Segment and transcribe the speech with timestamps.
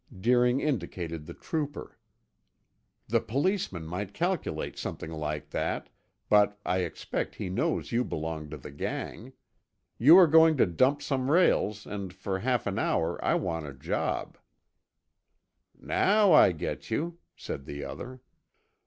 [0.19, 1.99] Deering indicated the trooper.
[3.07, 5.89] "The policeman might calculate something like that,
[6.27, 9.33] but I expect he knows you belong to the gang.
[9.99, 13.73] You are going to dump some rails and for half an hour I want a
[13.73, 14.39] job."
[15.79, 18.21] "Now I get you!" said the other.